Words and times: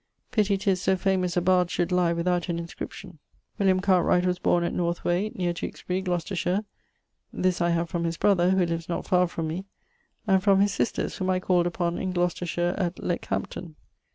Pitty 0.31 0.57
'tis 0.57 0.81
so 0.81 0.97
famous 0.97 1.37
a 1.37 1.41
bard 1.41 1.69
should 1.69 1.91
lye 1.91 2.11
without 2.11 2.49
an 2.49 2.57
inscription. 2.57 3.19
William 3.59 3.79
Cartwright 3.79 4.25
was 4.25 4.39
borne 4.39 4.63
at 4.63 4.73
Northway 4.73 5.29
neer 5.35 5.53
Tewksbury, 5.53 6.01
Gloucestershire 6.01 6.65
this 7.31 7.61
I 7.61 7.69
have 7.69 7.87
from 7.87 8.05
his 8.05 8.17
brother, 8.17 8.49
who 8.49 8.65
lives 8.65 8.89
not 8.89 9.05
far 9.05 9.27
from 9.27 9.47
me, 9.47 9.65
and 10.25 10.41
from 10.41 10.59
his 10.59 10.73
sisters 10.73 11.17
whom 11.17 11.29
I 11.29 11.39
called 11.39 11.67
upon 11.67 11.99
in 11.99 12.13
Glocestershire 12.13 12.73
at 12.79 12.95
Leckhamton. 12.97 13.75